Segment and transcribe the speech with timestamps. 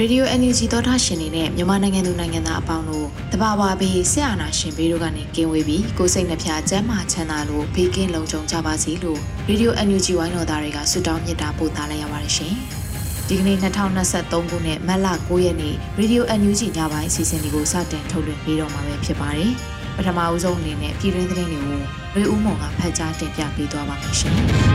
[0.00, 12.54] Radio NUG သောတာရှင်တွေနဲ့မြန်မာနိုင်ငံသူနိုင်ငံသားအပေါင်းတို့တဘာဝဘေးဆရာနာရှင်ဘေးတို့ကနေကင်းဝေးပြီးကိုစိတ်နှဖျားစမ်းမချမ်းသာလို့ဘေးကင်းလုံခြုံကြပါစေလို့ Radio NUG ဝိုင်းတော်သားတွေကဆုတောင်းမေတ္တာပို့သလိုက်ရပါတယ်ရှင်။
[13.28, 19.52] ဒီကနေ့2023ခုနှစ်မတ်လ9ရက်နေ့ Radio NUG ညပိုင်းအစီအစဉ်လေးကိုစတင်ထုတ်လွှင့်ပေးတော့မှာပဲဖြစ်ပါတယ်။
[19.96, 21.80] ပထမအဦးဆုံးအနေနဲ့ပြည်တွင်းသတင်းတွေကို
[22.14, 24.36] ရွေဦးမောင်ကဖတ်ကြားတင်ပြပေးသွားပါမယ်ရှင်။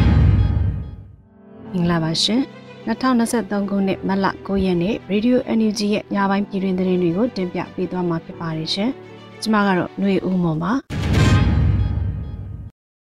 [1.73, 2.41] မင်္ဂလာပါရှင်။
[2.87, 8.89] 2023ခုနှစ်မတ်လ9ရက်နေ့ Radio NUG ရဲ့ညပိုင်းပြည်တွင်သတင်းတွေကိုတင်ပြပေးသွားမှာဖြစ်ပါတယ်ရှင်။
[9.41, 10.71] ကျွန်မကတော့ຫນွေဦးမွန်ပါ။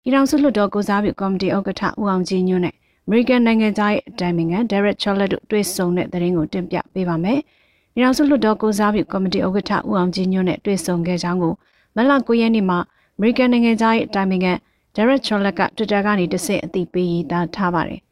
[0.02, 2.74] ပြည်ထောင်စုလွှတ်တော်ကိုစားပြုကော်မတီဥက္ကဋ္ဌဦးအောင်ကြည်ညွန့်နဲ့
[3.06, 7.38] American နိုင်ငံသားရဲ့အတိုင်ပင်ခံ Derek Chollet တို့တွေ့ဆုံတဲ့သတင်းကိုတင်ပြပေးပါမယ်။
[7.94, 11.54] ပြည်ထောင်စုလွှတ်တော်ကိုစားပြုကော်မတီဥက္ကဋ္ဌဦးအောင်ကြည်ညွန့်နဲ့တွေ့ဆုံခဲ့ကြောင်းကို
[11.96, 12.78] မတ်လ9ရက်နေ့မှာ
[13.18, 14.52] American နိုင်ငံသားရဲ့အတိုင်ပင်ခံ
[14.94, 18.05] Derek Chollet က Twitter ကနေတဆင့်အသိပေးရေးသားထားပါတယ်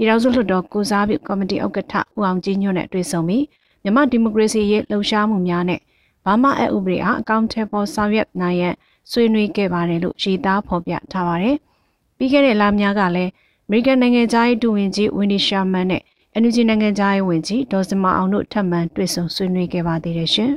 [0.00, 3.44] ပြည်ထောင်စုလွှတ်တော်ကိုစားပြုကော်မတီဥက္ကဋ္ဌဦးအောင်ကြီးညွန့်နဲ့တွေ့ဆုံပြီး
[3.82, 5.80] မြန်မာဒီမိုကရေစီရေးလှုပ်ရှားမှုများနဲ့
[6.24, 8.74] ဘာမှအဥပဒေအားအကောင့်ထဲပေါ်ဆောင်ရွက်နိုင်ရန်
[9.10, 11.56] ဆွေးနွေးခဲ့ပါတယ်လို့ရေးသားဖော်ပြထားပါတယ်။
[12.16, 13.30] ပြီးခဲ့တဲ့လများကလည်း
[13.66, 16.02] အမေရိကန်နိုင်ငံသားရေးဒူဝင်ကြီးဝင်းဒီရှာမန်နဲ့
[16.40, 20.52] NUG နိုင်ငံသားရေးဝန်ကြီးဒေါ်စမအောင်တို့ထပ်မံတွေ့ဆုံဆွေးနွေးခဲ့ပါသေးတယ်ရှင်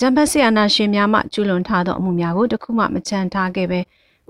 [0.00, 3.80] ဂျမ်ဘတ်ဆီယနာရှင်များမှကျူးလွန်ထားသောအမှုများကိုတခုမှမချန်ထားခဲ့ပဲ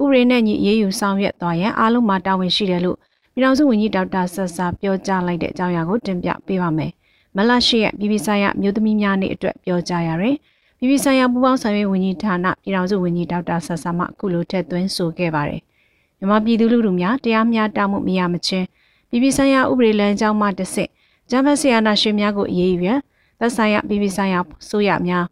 [0.02, 2.98] ဥပဒေနဲ့ညီရေးယူဆောင်ရွက်သွားရန်အားလုံးမှာတာဝန်ရှိတယ်လို့
[3.32, 6.90] ပြည်ထောင်စုဝန်ကြီးဒေါက်တာဆက်စာပြောကြားလိုက်တဲ့အကြောင်းအရာကိုတင်ပြပေးပါမယ်။
[7.36, 10.36] မလရှိရဲ့ပြည်ပဆိုင်ရာမြို့သမီးများနေ့အတွက်ပြောကြားရရင်
[10.78, 15.60] ပြည်ပဆိုင်ရာပူးပေါင်းဆောင်ရွက်ဝန်ကြီးဌာနပြည်ထောင်စုဝန်ကြီးဒေါက်တာဆက်စာမှအခုလိုထည့်သွင်းဆိုခဲ့ပါတယ်။
[16.18, 18.66] မြန်မာပြည်သူလူထုများတရားမျှတမှုမရမချင်း
[19.08, 20.90] ပြည်ပဆိုင်ရာဥပဒေလမ်းကြောင်းမှတစ်ဆင့်
[21.30, 23.00] ဂျမတ်ဆီယာနာရှင်များကိုအရေးယူရန်
[23.40, 25.24] သက်ဆိုင်ရာပြည်ပဆိုင်ရာဆိုရများ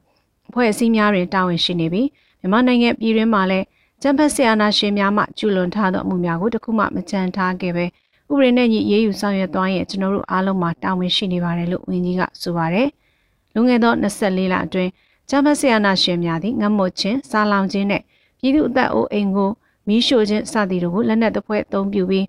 [0.49, 2.09] အဖွဲ့အစည်းများတွင်တာဝန်ရှိနေပြီး
[2.41, 3.67] မြန်မာနိုင်ငံပြည်တွင်းမှာလည်း
[4.05, 7.85] ကျန်းဖက်ဆရာနာရှင်များမှကျူးလွန်ထားသောအမှုများကိုတခုမှမကြံထားခဲ့ပဲ
[8.31, 12.89] ဥပဒေနဲ့ညီရေးယူဆောင်ရွက်သွားရင်ကျွန်တော်တို့အားလုံးမှာတာဝန်ရှိနေပါတယ်လို့ဝန်ကြီးကဆိုပါတယ်။
[13.55, 14.91] လွန်ခဲ့သော24လအတွင်း
[15.29, 18.03] ကျန်းဖက်ဆရာနာရှင်များသည်ငတ်မွတ်ခြင်း၊စားလောင်ခြင်းနဲ့
[18.41, 19.51] ပြည်သူအသက်အိုးအိမ်ကို
[19.89, 22.27] မီးရှို့ခြင်းစသည်တို့ကိုလက်နက်တစ်ဖွဲ့အသုံးပြုပြီး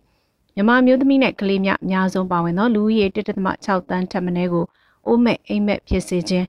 [0.56, 4.66] မြန်မာမျိုးသမီးနဲ့ကလေးများအများဆုံးပါဝင်သောလူဦးရေ1.6တန်းထက်မနည်းကို
[5.08, 6.46] အိုးမဲ့အိမ်မဲ့ဖြစ်စေခြင်း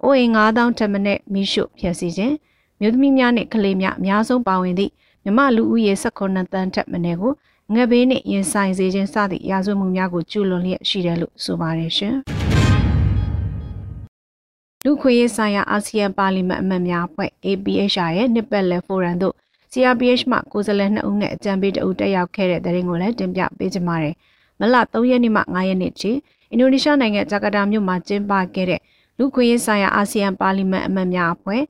[0.02, 2.34] ၊အိုးအိမ်9000ထက်မနည်းမီးရှို့ဖျက်ဆီးခြင်း
[2.80, 4.92] မြို့သမီးများနှင့်ကလေးများအများဆုံးပါဝင်သည့်
[5.24, 7.32] မြမလူဦးရေ18တန်းထက်မနည်းကို
[7.74, 12.14] ငှက်ဘေးနှင့်ရင်ဆိုင်စေခြင်းစသည့်ရာဇဝတ်မှုများကိုကျူးလွန်လျက်ရှိတယ်လို့ဆိုပါတယ်ရှင်။
[14.84, 19.34] လူခွေရေးဆိုင်ရာအာဆီယံပါလီမန်အမတ်များအဖွဲ့ APHR ရဲ့နှစ်ပတ်လည်ဖိုရမ်သို့
[19.72, 24.14] CRPH မှကိုယ်စားလှယ်2ဦးနဲ့အကြံပေးတဦးတက်ရောက်ခဲ့တဲ့တဲ့ရင်ကိုလည်းတင်ပြပေးကြပါမယ်။
[24.60, 26.10] မလ3ရက်နေ့မှ9ရက်နေ့ထိ
[26.50, 28.80] အင်ဒိုနီးရှားနိုင်ငံဂျကာတာမြို့မှာကျင်းပခဲ့တဲ့
[29.18, 31.62] လူခွေရေးဆိုင်ရာအာဆီယံပါလီမန်အမတ်များအဖွဲ့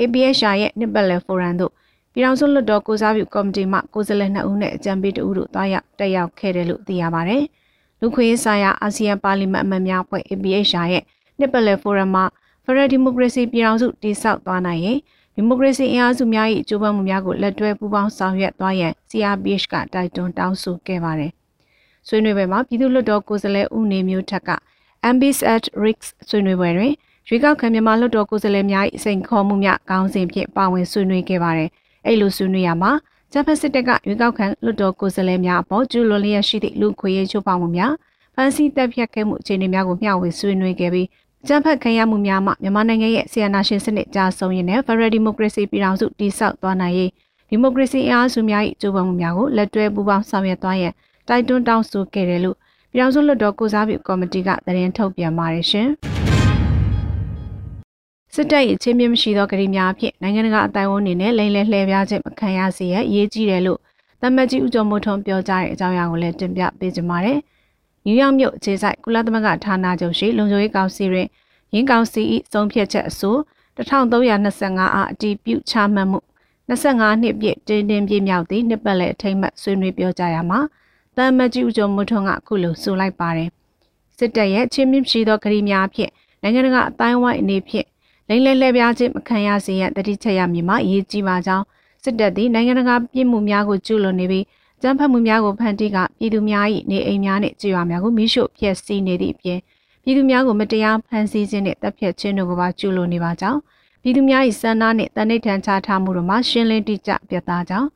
[0.00, 1.72] APHR ရဲ့နှစ်ပတ်လည်ဖိုရမ်သို့
[2.12, 7.42] ပြည်ထောင်စုလွှတ်တော်ကိုစားပြုကော်မတီမှကိုယ်စားလှယ်2ဦးနဲ့အကြံပေး2ဦးတို့တွားရောက်တက်ရောက်ခဲ့တယ်လို့သိရပါတယ်။
[8.00, 11.02] လူခွေးဆိုင်ရာအာဆီယံပါလီမန်အမတ်များအဖွဲ့ APHR ရဲ့
[11.38, 12.24] နှစ်ပတ်လည်ဖိုရမ်မှာ
[12.64, 14.98] ဖရယ်ဒီမိုကရေစီပြည်ထောင်စုတည်ဆောက်သွားနိုင်ရင်
[15.34, 21.32] ဒီမိုကရေစီအင်အားစုများ၏အကျိုးပံ့မှုများကိုလက်တွဲပူးပေါင်းဆောင်ရွက်သွားရန် CRPH ကတိုက်တွန်းတောင်းဆိုခဲ့ပါတယ်။
[22.08, 24.50] ဆွေးနွေးပွဲမှာပြည်သူ့လွှတ်တော်ကိုယ်စားလှယ်ဦးနေမျိုးထက်က
[25.08, 26.92] Ambis at Risk ဆွေးနွေးပွဲတွင်
[27.28, 31.68] ရွေးကောက်ခံမြန်မာလွှတ်တော်ကိုယ်စားလှယ်များ၏စိန်ခေါ်မှုများကောင်းစဉ်ဖြင့်ပါဝင်ဆွေးနွေးခဲ့ပါတယ်။
[32.06, 32.90] အဲ့လိုဆွေးနွေးရမှာ
[33.32, 37.92] ဂျပန်စစ်တပ်ကရွေးကောက်ခံလွှတ်တော်ကိုယ်စားလှယ်များအပေါ်ကျူးလွန်လျက်ရှိသည့်လူခွေရေးချိုးဖောက်မှုများ
[38.34, 41.08] ဖန်ဆီးတပ်ဖြတ်ခဲ့မှုအခြေအနေများကိုမျှဝေဆွေးနွေးခဲ့ပြီး
[41.48, 47.10] ကြံဖက်ခံရမှုများမှမြန်မာနိုင်ငံရဲ့ဆီယနာရှင်စနစ်ကြာဆုံးရင်းနဲ့ Federal Democracy ပြည်ထောင်စုတည်ဆောက်သွားနိုင်ရေး
[47.48, 50.92] ဒီမိုကရေစီအင်အားစုများ၏ကြိုးပမ်းမှုများကိုလက်တွဲပူးပေါင်းဆောင်ရွက်သွားရန်
[51.28, 52.56] တိုက်တွန်းတောင်းဆိုခဲ့တယ်လို့
[52.92, 55.90] ပြည်ထောင်စုလွှတ်တော်ကိုစားပြုကော်မတီကသတင်းထုတ်ပြန်ပါတယ်ရှင်။
[58.38, 63.80] စစ်တပ်ရဲ့ချင်းမြင့်မရှိသောကတိများဖြင့်နိုင်ငံတကာအတိုင်းအဝန်အနေနဲ့လိမ့်လဲလှည့်ပြားခြင်းမခံရစေရအရေးကြီးတယ်လို့
[64.22, 67.38] တမတ်ကြီးဦးကျော်မိုးထွန်းပြောကြားတဲ့အကြောင်းအရာကိုလည်းတင်ပြပေးကြပါမယ်။
[68.04, 71.26] နယူးယောက်မြို့ခြေဆိုင်ကုလသမဂ္ဂဌာနချုပ်ရှိလုံခြုံရေးကောင်စီတွင်
[71.74, 72.22] ရင်းကောင်စီ၏
[72.52, 73.36] ဆုံးဖြတ်ချက်အဆို
[73.76, 76.18] 1325အားအတည်ပြုချမှတ်မှု
[76.68, 80.60] 25နှစ်ပြည့်တင်းတင်းပြည့်မြောက်သည့်နှစ်ပတ်လည်အထိမ်းအမှတ်ဆွေးနွေးပြောကြားရမှာ
[81.16, 83.48] တမတ်ကြီးဦးကျော်မိုးထွန်းကအခုလိုဆိုလိုက်ပါတယ်။
[84.18, 86.10] စစ်တပ်ရဲ့ချင်းမြင့်ရှိသောဂရီများဖြင့်
[86.42, 87.86] နိုင်ငံတကာအတိုင်းဝိုင်းအနေဖြင့်
[88.28, 91.64] လိမ့်လဲလှည့်ပြားခြင်းမခံရစေရန်တတိချက်ရမည်မှာအရေးကြီးပါကြောင်း
[92.02, 94.44] စစ်တပ်သည်နိုင်ငံတကာပြည်မှုများကိုကျူးလွန်နေပြီး
[94.82, 99.58] ကြမ်းဖက်မှုများကိုဖန်တီးကပြည်သူများ၏နေအိမ်များနှင့်ကြေးရွာများကိုမိရှို့ဖျက်ဆီးနေသည့်အပြင်
[100.02, 103.60] ပြည်သူများကိုမတရားဖန်ဆီးခြင်းနှင့်တပ်ဖြတ်ခြင်းတို့ကိုပါကျူးလွန်နေပါကြောင်း
[104.02, 107.88] ပြည်သူများ၏စန္ဒနှင့်တနိဋ္ဌာန်ချထားမှုတို့မှာရှင်းလင်းတိကျပြသကြောင်း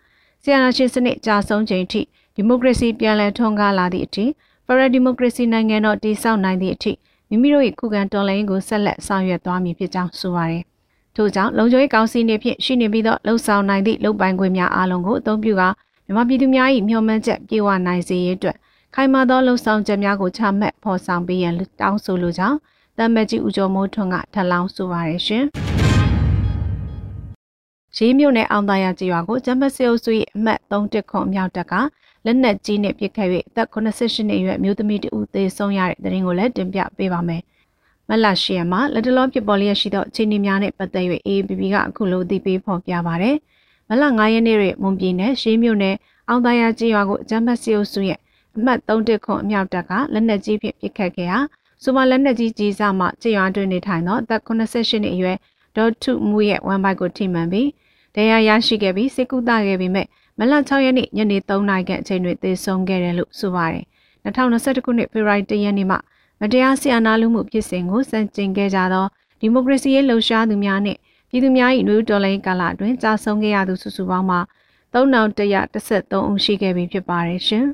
[0.43, 2.01] ဆီယနာရှင်စနစ်ကြာဆုံးချိန်ထိ
[2.35, 4.25] ဒီမိုကရေစီပြန်လည်ထွန်းကားလာသည့်အထိ
[4.67, 6.93] ဖရဒီမိုကရေစီနိုင်ငံတော်တည်ဆောက်နိုင်သည့်အထိ
[7.33, 10.63] မိမိတို့၏ခုခံတော်လှန်ရေးကိုဆက်လက်ဆောင်ရွက်သွားမည်ဖြစ်ကြောင်းဆိုပါရယ်
[11.17, 15.69] ထို့ကြောင့်လုံခြုံရေးကောင်စီနေဖြင့်ရှိနေပြီးသောလှုပ်ဆောင်နိုင်သည့်လုပ်ပိုင်ခွင့်များအားလုံးကိုအသုံးပြုကာ
[16.05, 18.57] မြန်မာပြည်သူများ၏မျှော်မှန်းချက်ပြေဝနိုင်စေရေးအတွက်
[18.95, 22.57] ခိုင်မာသောလှုပ်ဆောင်ချက်များကိုချမှတ်ဖော်ဆောင်ပေးရန်တောင်းဆိုလိုကြောင်း
[22.99, 25.45] တမ္မကြီးဦးကျော်မိုးထွန်းကထပ်လောင်းဆိုပါရရှင်။
[27.97, 31.75] ရေးမြို့နယ်အောင်သာယာကျေးရွာကိုကျမ်းပတ်စေအုပ်စု၏အမှတ်3ခွန်အမြောက်တက်က
[32.25, 37.43] လက်နက်ကြီးနဲ့ပစ်ခတ်၍အသက်88နှစ်အရွယ်မျိုးသမီးတဦးသေဆုံးရတဲ့တဲ့ရင်ကိုလည်းတင်ပြပေးပါမယ်။
[38.09, 43.37] မလရှိယမှာလက်တလောဖြစ်ပေါ်လျက်ရှိသောအခြေအနေများနဲ့ပတ်သက်၍ AAPP ကအခုလိုသိပေးဖော်ပြပါရတယ်။
[43.89, 45.97] မလ9ရက်နေ့တွင်မွန်ပြည်နယ်ရှေးမြို့နယ်
[46.29, 48.19] အောင်သာယာကျေးရွာကိုကျမ်းပတ်စေအုပ်စုရဲ့
[48.57, 51.39] အမှတ်3ခွန်အမြောက်တက်ကလက်နက်ကြီးဖြင့်ပစ်ခတ်ခဲ့ရာ
[51.83, 55.37] စူပါလက်နက်ကြီးကြီးစားမှကျေးရွာတွင်နေထိုင်သောအသက်88နှစ်အရွယ်
[55.77, 57.69] ဒေါ်ထုမူရဲ့ဝမ်ဘိုက်ကိုထိမှန်ပြီး
[58.15, 60.01] တရားရရှိခဲ့ပြီးစစ်ကူတာခဲ့ပြီးမြ
[60.43, 63.85] မလ6ရက်နေ့ညနေ3နာရီခန့်အချိန်တွင်သေဆုံးခဲ့တယ်လို့ဆိုပါတယ်။
[64.25, 65.99] 2021ခုနှစ်ဖေဖော်ဝါရီ1ရက်နေ့မှာ
[66.41, 69.07] မတရားဆီယနာလူမှုဖြစ်စဉ်ကိုစန့်ကျင်ခဲ့ကြသော
[69.41, 70.99] ဒီမိုကရေစီရေးလှုပ်ရှားသူများနှင့်
[71.31, 74.41] ပြည်သူများ၏နှွေးတော်လှန်ရေးကာလအတွင်းကြာဆုံးခဲ့ရသူစုစုပေါင်းမှာ
[74.93, 77.65] 3113ဦးရှိခဲ့ပြီဖြစ်ပါတယ်ရှင်။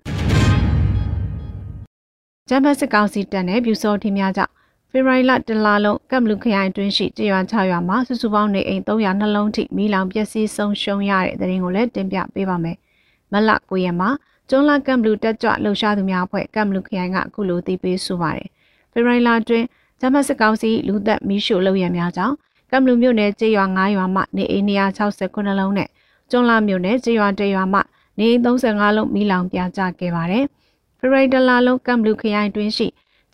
[2.48, 4.52] ဂျမ်ဘတ်စစ်ကောင်စီတပ်နဲ့ပြူစောထင်းများကြောင့်
[4.90, 12.76] ဖေဖော်ဝါရီလတလလုံးကပ်မလူခရိုင်အတွင်းရှိတရွာ6ရွာမှာစုစုပေါင်းနေအိမ်300နှလုံးထိမိလောင်ပျက်စီးဆုံးရှုံးရတဲ့တဲ့ရင်ကိုလည်းတင်ပြပေးပါမယ်။
[13.32, 14.10] မလ9ရက်မှာ
[14.48, 18.48] ကျွန်းလာကမ်ဘလူတက်ကြွလှုပ်ရှားသူများအဖွဲ့ကမ်ဘလူခရိုင်ကအခုလိုတည်ပေးဆိုပါတယ်။
[18.92, 19.66] ဖေဖော်ဝါရီလအတွင်း
[20.00, 22.34] ဂျမတ်စစ်ကောင်စီလူသက်မီးရှို့လုပ်ရများကြောင်း
[22.70, 24.64] ကမ်ဘလူမြို့နယ်ကျေးရွာ9ရွာမှနေအိမ်
[25.08, 25.88] 169လုံးနဲ့
[26.30, 27.80] ကျွန်းလာမြို့နယ်ကျေးရွာ1ရွာမှ
[28.18, 30.44] နေအိမ်35လုံးမိလောင်ပြကြခဲ့ပါတယ်။
[30.98, 32.86] ဖေဖော်ဝါရီလလုံးကမ်ဘလူခရိုင်အတွင်းရှိ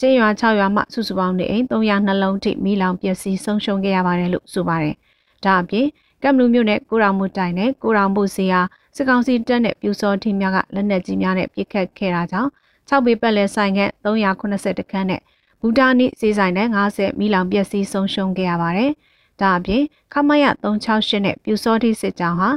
[0.04, 4.94] ကျေးရွာ6ရွာမှစုစုပေါင်းနေအိမ်302လုံးထိမိလောင်ပျက်စီးဆုံးရှုံးခဲ့ရပါတယ်လို့ဆိုပါတယ်။
[5.44, 5.86] ဒါအပြင်
[6.22, 8.60] ကမ်ဘလူမြို့နယ်ကိုရောင်မှုတိုင်နဲ့ကိုရောင်မှုစီဟာ
[8.96, 12.50] စစ်ကောင်စီတပ်နဲ့ပြူစောထင်းများကလက်နက်ကြီးများနဲ့ပစ်ခတ်ခဲ့တာကြောင့်
[12.88, 15.20] 6ပေပတ်လဲဆိုင်က380ခန်းနဲ့
[15.60, 18.90] ဘူတာနိစေးဆိုင်နဲ့90မိလောင်ပျက်စီးဆုံးရှုံးခဲ့ရပါတယ်။
[19.40, 19.82] ဒါအပြင်
[20.12, 22.50] ခမရ368နဲ့ပြူစောထင်းစစ်ကြောင်းဟာ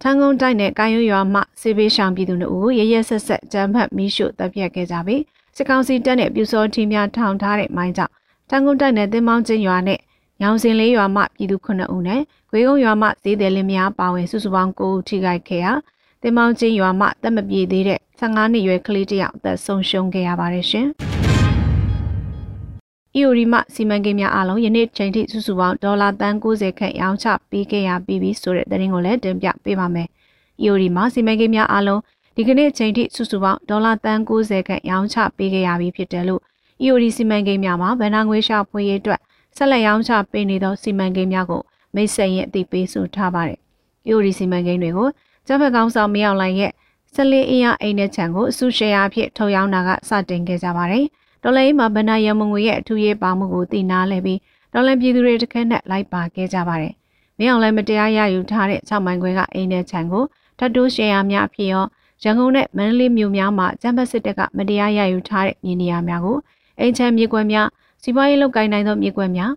[0.00, 5.22] ထန်းကုန်းတိုက်နဲ့ကာယွရွာမှစေဘေးရှောင်ပြည်သူတို့ရရဆက်ဆက်ကြမ်းဖက်မီးရှို့တပ်ပြတ်ခဲ့ကြပြီး
[5.56, 8.12] စစ်ကောင်စီတပ်နဲ့ပြူစောထင်းများထောင်ထားတဲ့မိုင်းကြောင့်
[8.48, 9.98] ထန်းကုန်းတိုက်နဲ့တင်မောင်းချင်းရွာနဲ့
[10.40, 12.20] ညောင်စင်လေးရွာမှပြည်သူ9ဦးနဲ့
[12.50, 15.72] ဂွေးကုန်းရွာမှဈေးတယ်လင်းများပါဝင်စုစုပေါင်း9ဦးထိခိုက်ခဲ့ရာ
[16.22, 20.86] တင်မောင်းချင်းရွာမှတက်မပြေသေးတဲ့15နှစ်ရွယ်ကလေးတစ်ယောက်အသက်ဆုံးရှုံးခဲ့ရပါတယ်ရှင်။
[23.14, 30.08] အီယိုရီမစီမံကိန်းများအားလုံးယနေ့ချိန်ထိစုစုပေါင်းဒေါ်လာတန်း90ခန့်ရောင်းချပေးခဲ့ရပြီးပြီဆိုတဲ့သတင်းကိုလည်းတင်ပြပေးပါမယ်။
[30.60, 32.00] အီယိုရီမစီမံကိန်းများအားလုံး
[32.36, 36.42] ဒီကနေ့ချိန်ထိစုစုပေါင်းဒေါ်လာတန်း90ခန့်ရောင်းချပေးခဲ့ရပြီဖြစ်တယ်လို့
[36.82, 39.20] EOD စီမံကိန်းများမှာဗန်နာငွေရှာဖွေရေးအတွက်
[39.56, 41.62] ဆက်လက်ရောင်းချပေးနေသောစီမံကိန်းများကို
[41.94, 43.58] မိတ်ဆက်ရင်အသိပေးဆိုထားပါတယ်။
[44.08, 45.08] EOD စီမံကိန်းတွေကို
[45.46, 46.72] ကျန်းဖက်ကောင်းဆောင်မရောက်လိုက်ရဲ့
[47.14, 51.04] ဆက်လေးအင်အားအိမ်နဲ့ခြံကိုအစုရှယ်ယာအဖြစ်ထုတ်ရောင်းတာကစတင်ခဲ့ကြပါတယ်။
[51.42, 54.38] ဒေါ်လာရေးမှာဗန်နာရမငွေရဲ့အထူးရေးပါမှုကိုတည်နာလဲပြီး
[54.72, 56.92] ဒေါ်လာပြည်သူတွေတစ်ခက်နဲ့လိုက်ပါခဲ့ကြပါတယ်။
[57.38, 60.24] မင်းအောင်လည်းမတရားရယူထားတဲ့6မိုင်ခွဲကအိမ်နဲ့ခြံကို
[60.58, 61.84] ထပ်တိုးရှယ်ယာများဖြစ်ရော
[62.24, 66.38] ရန်ကုန်နဲ့မန္တလေးမြို့များမှာကျန်းဖက်စစ်တပ်ကမတရားရယူထားတဲ့မြေနေရာများကို
[66.80, 67.68] အိမ်ချမ်းမြေကွက်များ
[68.02, 69.52] စီးပွားရေးလုပ်ကိုင်နိုင်သောမြေကွက်များ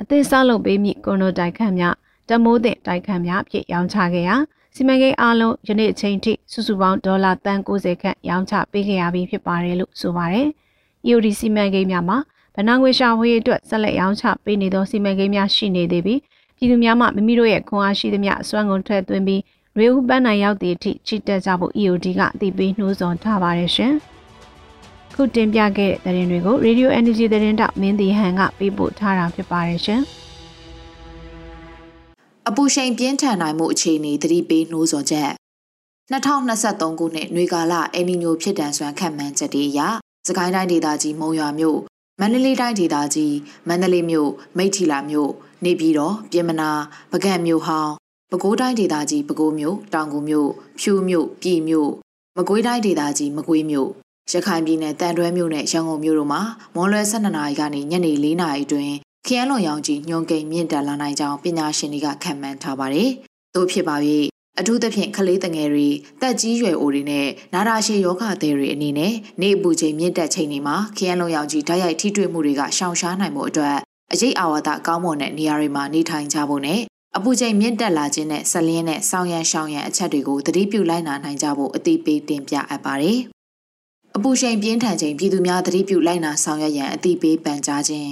[0.00, 1.94] အသင်းဆောက်လုပ်ပေးမိကွန်ဒိုတိုက်ခန့်များ
[2.28, 4.36] တမိုးသင့်တိုက်ခန့်များဖြစ်ရောင်းချခဲ့ရာ
[4.74, 10.48] စီမံကိန်းအားလုံးယနေ့အချိန်ထိစုစုပေါင်းဒေါ်လာတန်90ခန့်ရောင်းချပေးခဲ့ရပြီးဖြစ်ပါတယ်လို့ဆိုပါတယ်။
[11.06, 12.18] EOD စီမံကိန်းများမှာ
[12.54, 16.20] ဗနာငွေရှာဝေးအတွက်ဆက်လက်ရောင်းချပေးနေသောစီမံကိန်းများရှိနေသေးပြီး
[16.56, 19.40] ပြည်သူများမှမိမိတို့ရဲ့ခွန်အားရှိသမျှအစွမ်းကုန်ထွက်သွင်းပြီး
[19.78, 23.92] ရွေးဦးပန်းနိုင်ရောက်သည့်အထိချစ်တက်ကြဖို့ EOD ကအသိပေးနှိုးဆော်ထားပါတယ်ရှင်။
[25.14, 30.00] ခုတင်ပြခဲ့တဲ့သတင်းတွေကို Radio Energy သတင်းတောက်မင်းတီဟန်ကပေးပို့ထားတာဖြစ်ပါတယ်ရှင်။
[32.48, 35.30] အပူချိန်ပြင်းထန်နိုင်မှုအခြေအနေသတိပေးနှိုးဆော်ချက်
[36.12, 39.80] 2023ခုနှစ်နွေကာလအယ်နီညိုဖြစ်တန်စွမ်းခန့်မှန်းချက်တွေအရ
[40.28, 41.78] စကိုင်းတိုင်းဒေသကြီးမုံရွာမြို့
[42.20, 43.36] မန္တလေးတိုင်းဒေသကြီး
[43.68, 45.30] မန္တလေးမြို့မိထီလာမြို့
[45.64, 46.70] နေပြည်တော်ပြင်မနာ
[47.12, 47.92] ပကံမြို့ဟောင်း
[48.30, 51.90] ပဲခူးတိုင်းဒေသကြီးပဲခူးမြို့တောင်ကူမြို့ဖြူမြို့ပြည်မြို့
[52.36, 53.88] မကွေးတိုင်းဒေသကြီးမကွေးမြို့
[54.32, 56.40] ရခိုင်ပြည်နယ်တန်တွဲမြို့နဲ့ရန်ကုန်မြို့တို့မှာ
[56.74, 58.94] မွန်လွယ်12နာရီကနေညနေ4နာရီအတွင်း
[59.26, 63.10] ခရမ်းလွန်ရောင်ကြီးညွန်ကိန်မြင့်တက်လာနိုင်ကြောင်းပညာရှင်တွေကခန့်မှန်းထားပါတယ်။
[63.54, 63.96] သို့ဖြစ်ပါ၍
[64.58, 65.88] အထူးသဖြင့်ကလေးတငယ်တွေ
[66.20, 73.76] တက်ကြီးရွယ်အိုတွေနဲ့နာတာရှည်ယောဂသည်တွေအနေနဲ့နေအပူချိန်မြင့်တက်ချိန်တွေမှာခရမ်းလွန်ရောင်ကြီးဓာတ်ရိုက်ထိတွေ့မှုတွေကရှောင်ရှားနိုင်မှုအတွက်
[74.12, 76.80] အရေးအာဝါဒကောင်းမွန်တဲ့နေရာတွေမှာနေထိုင်ကြဖို့နဲ့
[77.20, 83.18] အပူချိန်မြင့်တက်လာခြင်းနဲ့ဆက်လျင်းနဲ့ဆောင်းရံရှောင်းရံအချက်တွေကိုသတိပြုလိုက်နာနိုင်ကြဖို့အသိပေးတင်ပြအပ်ပါတယ်။
[84.16, 88.10] အပူချိန်ပြင်းထန်ချိန်ပြည်သူများသတိပြုလိုက်နာဆောင်ရွက်ရန်အသိပေးပန်ကြားခြင်း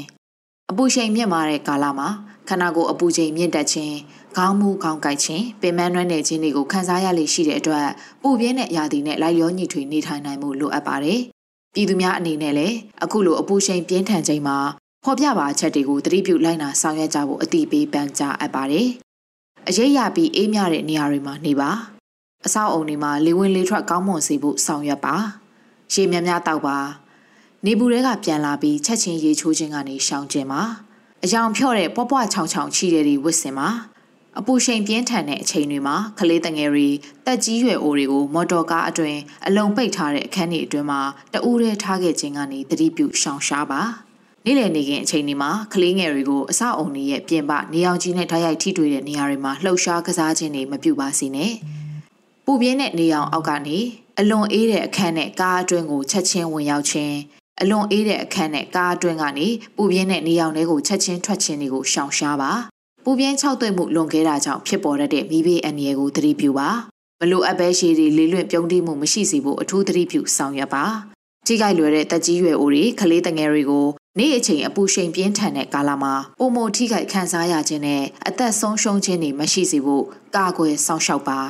[0.70, 2.08] အပူချိန်မြင့်မာတဲ့ကာလမှာ
[2.48, 3.96] ခန္ဓာကိုယ်အပူချိန်မြင့်တက်ခြင်း
[4.36, 7.86] ခေါင်းမူခေါင်းကိုက်ခြင်းပင်မနှွမ်းနယ်ခြင်းတွေကိုခံစားရလေရှိတဲ့အတွက်
[8.22, 11.20] ပူပြင်းတဲ့ရာသီနဲ့လိုက်လျောညီထွေနေထိုင်နိုင်မှုလိုအပ်ပါတယ်။
[11.74, 14.58] ပြည်သူများအနေနဲ့လည်းအခုလိုအပူချိန်ပြင်းထန်ချိန်မှာ
[15.04, 18.88] ဖော်ပြပါအချက်တွေကိုသတိပြုလိုက်နာဆောင်ရွက်ကြဖို့အသိပေးပန်ကြားအပ်ပါတယ်။
[19.68, 21.70] အရေးရပြီးအေးမြတဲ့နေရာတွေမှာနေပါ။
[22.46, 25.16] အဆောက်အုံတွေမှာလေဝင်လေထွက်ကောင်းမွန်စေဖို့ဆောင်ရွက်ပါ။
[25.92, 26.78] ရေများများတောက်ပါ။
[27.64, 30.62] နေဘူးတွေကပြန်လာပြီးချက်ချင်းရေချိုးခြင်းကနေရှောင်ကျင်ပါ။
[31.24, 33.68] အယောင်ဖြော့တဲ့ပွားပွားချောင်ချောင်ချီတဲ့တွေဝစ်စင်ပါ။
[34.38, 36.88] အပူချိန်ပြင်းထန်တဲ့အချိန်တွေမှာကလေးတငယ်တွေ
[37.26, 41.00] တက်ကြီးရွယ်အိုတွေကိုမော်တော်ကားအတွင်အလုံးပိတ်ထားတဲ့အခန်းတွေအတွင်းမှာ
[41.32, 43.82] တအူးရဲထားခဲ့ခြင်းကနေသတိပြုရှောင်ရှားပါ။
[44.48, 51.52] နေ့လည်နေခင်အချိန်ဒီမှာကလေးငယ်တွေကိုအဆောက်အုံတွေရဲ့ပြင်ပနေအောင်ကြီးနဲ့ဓာတ်ရိုက်ထိတွေ့တဲ့နေရာတွေမှာလှုပ်ရှားကစားခြင်းတွေမပြုပါစေနဲ့
[52.44, 53.78] ပူပြင်းတဲ့နေအောင်အောက်ကနေ
[54.18, 57.16] အလွန်အေးတဲ့အခန်းနဲ့ကားအတွင်းကိုချက်ချင်းဝင်ရောက်ခြင်း
[57.60, 62.52] အလွန်အေးတဲ့အခန်းနဲ့ကားအတွင်းကနေပူပြင်းတဲ့နေအောင်တွေကိုချက်ချင်းထွက်ခြင်းတွေကိုရှောင်ရှားပါ
[63.04, 66.68] ပူပြင်း၆သွေ့မှုလွန်ခဲ့တာကြောင့်ဖြစ်ပေါ်တဲ့မိဘအန္တရာယ်ကိုသတိပြုပါ
[67.20, 70.84] မလိုအပ်ပဲရှည်တွေလေးလွင့်ပြုံးတိမှုမရှိစေဖို့အထူးသတိပြုဆောင်ရွက်ပါ
[71.46, 73.86] ထိခိုက်လွယ်တဲ့တက်ကြီးရွယ်အိုတွေကလေးတငယ်တွေကို
[74.18, 80.04] နေ့အချိန်အပူရှိန်ပြင်းထန်တဲ့ကာလမှာပုံမထိခိုက်ခံစားရခြင်းနဲ့အသက်ဆုံးရှုံးခြင်းတွေမရှိစေဖို့
[80.36, 81.40] ကာကွယ်စောင့်ရှောက်ပါ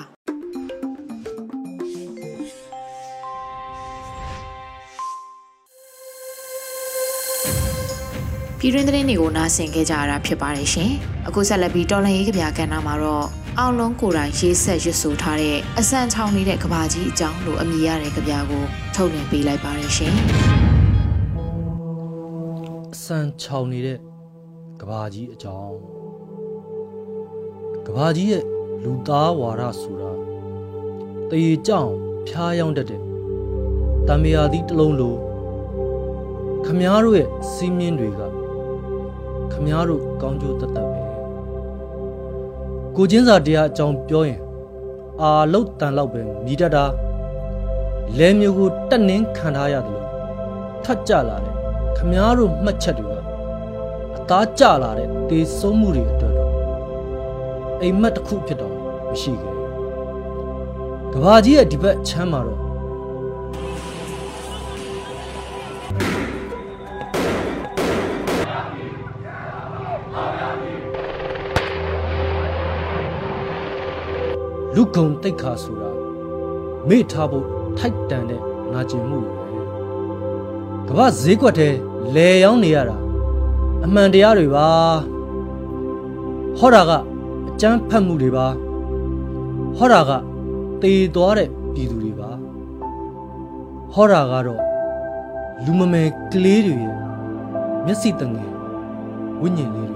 [8.59, 10.91] ပြည်တွင်းသတင်းတွေကိုနားဆင်ခဲ့ကြရတာဖြစ်ပါတယ်ရှင်။
[11.29, 13.27] အခုဆက်လက်ပြီးတော်လန်ရေးကြပြကဏ္ဍမှာတော့
[13.59, 20.15] အောင်လုံးကိုယ်တိုင်ရေးဆက်ရွတ်ဆိုထားတဲ့အဆန်ချောင်းနေတဲ့ကဘာကြီးအကြောင်းလို့အမည်ရတဲ့ကြပြကိုထုတ်လွှင့်ပေးလိုက်ပါတယ်ရှင်။
[20.66, 20.66] အ
[23.07, 23.99] ဆန်ချောင်းနေတဲ့
[24.81, 25.79] ကဘာကြီးအကြောင်း
[27.87, 28.45] ကဘာကြီးရဲ့
[28.83, 30.11] လူသားဝါဒဆိုတာ
[31.31, 31.91] တရေကြောင်
[32.29, 33.03] ဖျားယောင်းတတ်တဲ့
[34.09, 35.15] တံမြာသီးတစ်လုံးလို
[36.65, 38.21] ခမားတို့ရဲ့စီးမြင်းတွေက
[39.53, 41.01] ခမားတို့ကောင်းကျိုးတတ်တတ်ပဲ
[42.97, 44.41] ကိုချင်းစာတရားအကြောင်းပြောရင်
[45.23, 46.85] အာလုတ်တန်လောက်ပဲမြည်တတ်တာ
[48.19, 50.07] လဲမျိုးကိုတက်နှင်းခံထားရတယ်လို့
[50.85, 51.56] ထတ်ကြလာတယ်
[51.97, 53.21] ခမားတို့မှတ်ချက်တွေက
[54.17, 56.53] အသားကျလာတဲ့တေဆုံးမှုတွေအတွက်တော့
[57.83, 58.75] အိမ်မက်တစ်ခုဖြစ်တော့
[59.11, 59.55] မရှိခဲ့
[61.12, 62.61] ကဘာကြီးရဲ့ဒီဘက်ချမ်းမှာတော့
[74.75, 75.91] လူကုံတိတ်ခါဆိုတာ
[76.88, 77.47] မေ့ထားဖို့
[77.79, 79.46] ထိုက်တန်တဲ့ငါကျင်မှုတွေပဲ
[80.88, 81.69] ကမ္ဘာဈေးကွက်ထဲ
[82.14, 82.97] လဲရောင်းနေရတာ
[83.85, 84.69] အမှန်တရားတွေပါ
[86.59, 86.90] ဟောတာက
[87.49, 88.47] အကျန်းဖတ်မှုတွေပါ
[89.76, 90.11] ဟောတာက
[90.83, 92.31] တေသွားတဲ့ပြည်သူတွေပါ
[93.93, 94.62] ဟောတာကတော့
[95.64, 96.97] လူမမယ်ကလေးတွေရဲ့
[97.85, 98.50] မျက်စိတငယ်
[99.40, 99.96] ဝိညာဉ်လေးတွ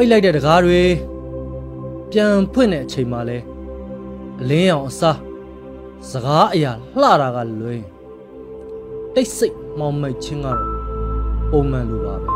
[0.00, 0.82] ပါပိတ်လိုက်တဲ့တကားတွေ
[2.10, 3.38] ပြန်ဖွင့်တဲ့အချိန်မှလဲ
[4.40, 5.18] အလင်းရောင်အစား
[6.10, 7.82] စကားအရာလှတာကလွင်
[9.14, 10.60] တိတ်ဆိတ်မောင်မိတ်ချင်းကတော့
[11.50, 12.28] ပုံမှန်လိုပါပဲ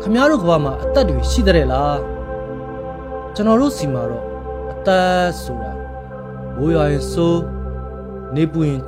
[0.00, 1.98] ခမရတို့ကဘာမှာအသက်တွေရှိတဲ့လား
[3.34, 4.24] ကျွန်တော်တို့စီမှာတော့
[4.72, 5.72] အသက်ဆိုတာ
[6.56, 7.42] မိုးရွာရင်စိုး
[8.34, 8.82] နေပူရင်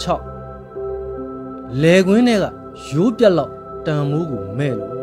[0.82, 2.44] 6လဲခွင်းတွေက
[2.88, 3.52] ရိုးပြက်လောက်
[3.86, 4.95] တန်မိုးကိုမဲ့လို့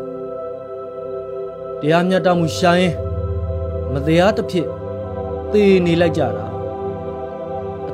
[1.80, 2.94] တရားမျှတမှုရှာရင်
[3.92, 4.66] မတရားတစ်ဖြစ်
[5.52, 6.46] သေနေလိုက်ကြတာ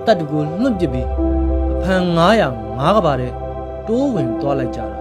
[0.04, 1.08] သက်တကူလွန့်ပစ်ပြီး
[1.72, 3.32] အဖန်900 9ကပါတဲ့
[3.86, 4.98] တိုးဝင်သွားလိုက်ကြတာ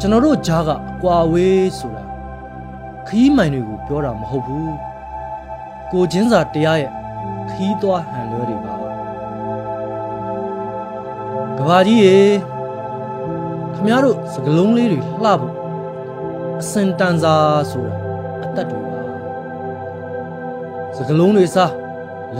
[0.00, 2.04] ကျွန်တော်တို့ဂျားကအကွာဝေးဆိုတာ
[3.06, 4.74] ခီးမိုင်တွေကိုပြောတာမဟုတ်ဘူး
[5.92, 6.92] ကိုချင်းစာတရားရဲ့
[7.50, 8.74] ခီးသွားဟန်လွဲတွေပါ
[11.58, 12.18] ကဘာကြီးရေ
[13.74, 15.55] ခမရတို့စကလုံးလေးတွေလှဖို့
[16.60, 17.34] အစင်တန်စာ
[17.70, 17.94] ဆိုတာ
[18.44, 19.00] အသက်တွေပါ
[20.96, 21.72] စကလုံးတွေစား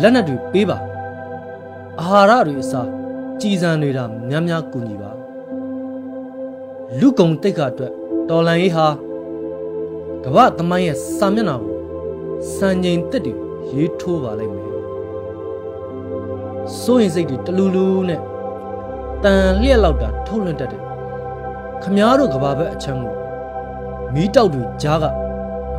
[0.00, 0.78] လက်နက်တွေပေးပါ
[2.00, 2.88] အာဟာရတွေအစား
[3.40, 5.10] ကြည်စံတွေတာများများကူညီပါ
[6.98, 7.92] လူကုံတိတ်ခအတွက်
[8.28, 8.86] တော်လန်ရေးဟာ
[10.24, 11.76] ကမ္ဘာသမိုင်းရဲ့စာမျက်နှာကို
[12.56, 13.34] စံချိန်တက်တွေ
[13.72, 14.70] ရေးထိုးပါလိမ့်မယ်
[16.80, 18.20] စိုးရင်စိတ်တွေတလူလူနဲ့
[19.24, 20.82] တန်လျက်လောက်တာထုတ်လွှင့်တတ်တယ်
[21.82, 23.25] ခမားတို့ကဘာဘက်အချမ်းကို
[24.16, 25.04] မီးတောက်တွေကြားက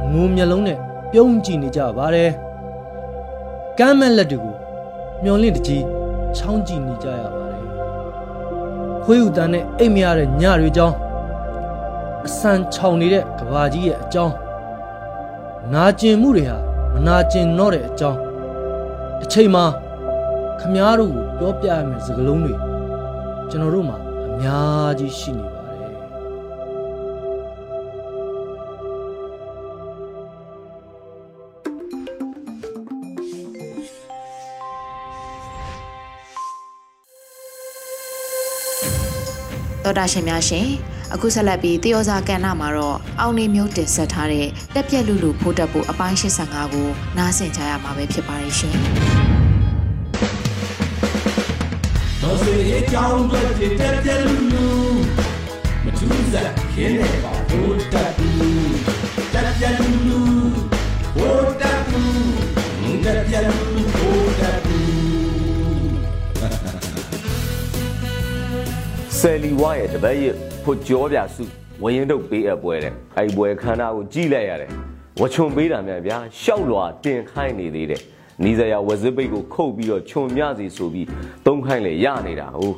[0.03, 0.77] အငုံမျက်လုံးနဲ့
[1.11, 2.31] ပြုံးကြည့်နေကြပါတယ်
[3.79, 4.55] ကမ်းမဲ့လက်တွေကို
[5.23, 5.83] မျောလင့်တကြီး
[6.35, 7.65] ချောင်းကြည့်နေကြရပါတယ်
[9.03, 10.95] ခွေးဥတန်းနဲ့အိတ်မရတဲ့ညတွေကြောင်း
[12.25, 14.33] အဆန်ချောင်နေတဲ့ကဘာကြီးရဲ့အကြောင်း
[15.73, 16.57] နာကျင်မှုတွေဟာ
[16.93, 18.19] မနာကျင်တော့တဲ့အကြောင်း
[19.19, 19.65] တစ်ချိန်မှာ
[20.59, 22.53] ခမားတို့ကိုပြောပြရမယ့်စကားလုံးတွေ
[23.49, 23.97] ကျွန်တော်တို့မှာ
[24.33, 25.56] အများကြီးရှိနေပါ
[39.87, 40.67] တယ်တော်တာရှင်များရှင်
[41.13, 48.75] အခုဆက်လက်ပြီးတေယောဇာကဏ္ဍမှာတော့အောင်းနေမျိုးတင်ဆက်ထားတဲ့တက်ပြက်လူလူဖိုးတက်ဖို့အပိုင်း85ကိုနားဆင်ကြရမှာပဲဖြစ်ပါရဲ့ရှင်
[52.21, 54.67] တော်စေအကြောင်းအတွက်တည်တက်တဲ့လူလူ
[55.83, 58.29] မထူးစားခင်းနေပါဘိုးတက်လူ
[59.33, 59.96] တက်တဲ့လူလူ
[69.37, 71.43] ယ်လီဝါရဲ့တပတ်ရဲ့ဖို့ကြောပြစု
[71.83, 74.71] ဝရင်တုတ်ပေးအပ်ပွဲတဲ့အဲ့ပွဲခန္ဓာကိုကြည့်လိုက်ရတယ်
[75.19, 78.01] ဝချွန်ပေးတာများဗျာရှောက်လွာတင်ခိုင်းနေသေးတယ်
[78.43, 81.07] နီးစရာဝဇစ်ပိတ်ကိုခုတ်ပြီးတော့ခြုံမြစီဆိုပြီး
[81.45, 82.75] သုံးခိုင်းလေရနေတာဟုတ်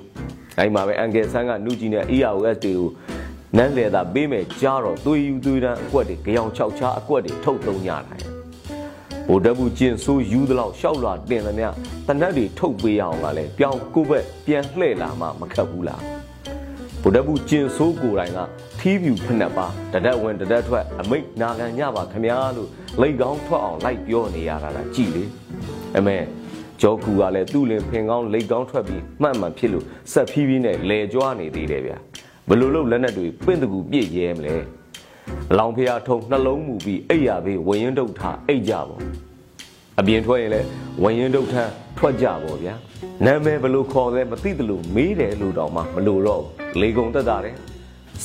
[0.58, 2.90] အဲ့မှာပဲအန်ကယ်ဆန်းကနုကြီးနဲ့ EROS တွေကို
[3.58, 8.30] နန်းလေသာပေးမယ်ကြားတော့သွေးယူသွေးတန်းအကွက်တွေကြောင်ချောက်ချားအကွက်တွေထုတ်သုံးရတာရဲ့
[9.28, 11.68] ဗိုလ်တပ်ဘူးကျင်ဆိုးယူသလောက်ရှောက်လွာတင်သမျှ
[12.08, 16.02] တနက်တွေထုတ်ပေးရအောင်ကလည်းပြောင်းကိုဘက်ပြန်လှည့်လာမှမခက်ဘူးလား
[17.04, 18.40] ဗုဒ္ဓဘူးကျင်ဆိုးကိုယ်တိုင်က
[18.80, 22.70] ထီးပြူဖက်နှက်ပါတဒတ်ဝင်တဒတ်ထွက်အမိတ်နာခံညပါခမများလို့
[23.02, 25.24] လိတ်ကောင်းထွက်အောင်လိုက်ပြောနေရတာလားကြည်လေ
[25.98, 26.18] အမေ
[26.82, 31.98] ဂျောကူကလည်းသူ့လင်ဖင်ကောင်းလိတ်ကောင်းထွက်ပြီးမှတ်မှန်ဖြစ်လို့ဆက်ဖြီးဖြီးနဲ့လဲကြွားနေသေးတယ်ဗျာ
[32.50, 34.56] ဘလို့လို့လက်နဲ့တွေပင့်တကူပြည့်ရဲမလဲ
[35.58, 39.29] လောင်ဖျားထုံနှလုံးမူပြီးအိယာဘေးဝရင်တုတ်ထားအိတ်ကြပေါ့
[40.00, 40.68] အပြင်ထွက်ရင်လည်း
[41.04, 42.76] ဝရင်ဒုတ်ထန်းထွက်ကြပါဗျာ
[43.26, 47.56] နာမည်ဘယ်လိုခေါ်လဲမသိသလိုမေးတယ်လို့တောင်မှမလို့တော့ဘူးလေကုံတက်တာတယ်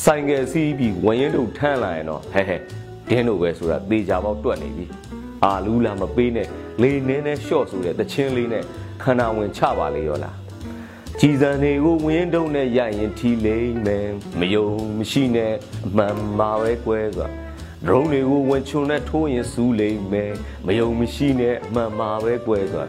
[0.04, 2.56] ဆိုင်ကယ်စီးပြီးဝရင်ဒုတ်ထန်းလာရင်တော့ဟဲဟဲ
[3.08, 4.86] ဒင်းတို့ပဲဆိုတာသေချာပေါက်တွက်နေပြီ
[5.44, 6.48] အာလူးလာမပေးနဲ့
[6.82, 8.64] လေနင်းနဲ့ရှော့ဆိုတဲ့တချင်းလေးနဲ့
[9.02, 10.36] ခန္ဓာဝင်ချပါလေရောလား
[11.20, 14.08] ကြည်စံတွေကိုဝင်းတုံနဲ့ရရင်ထီလိမ့်မယ်
[14.38, 14.66] မယုံ
[14.98, 15.52] မရှိနဲ့
[15.86, 17.43] အမှန်မှာပဲကွဲဆိုတာ
[17.86, 20.32] ဒရုန်းတွေကိုဝင်ချုံနဲ့ထိုးရင်စူးလိမ့်မယ်
[20.66, 22.88] မယုံမရှိနဲ့အမှန်မှာပဲကွဲဆိုတာ